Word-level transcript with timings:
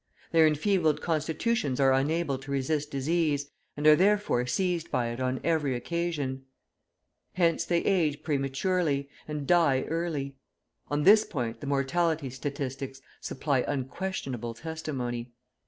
Their 0.31 0.47
enfeebled 0.47 0.99
constitutions 0.99 1.79
are 1.79 1.93
unable 1.93 2.39
to 2.39 2.49
resist 2.49 2.89
disease, 2.89 3.51
and 3.77 3.85
are 3.85 3.95
therefore 3.95 4.47
seized 4.47 4.89
by 4.89 5.09
it 5.09 5.19
on 5.19 5.39
every 5.43 5.75
occasion. 5.75 6.43
Hence 7.33 7.65
they 7.65 7.83
age 7.85 8.23
prematurely, 8.23 9.09
and 9.27 9.45
die 9.45 9.83
early. 9.83 10.37
On 10.89 11.03
this 11.03 11.23
point 11.23 11.59
the 11.61 11.67
mortality 11.67 12.31
statistics 12.31 12.99
supply 13.19 13.63
unquestionable 13.67 14.55
testimony. 14.55 15.33